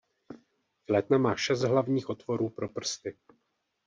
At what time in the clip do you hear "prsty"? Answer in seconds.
2.69-3.17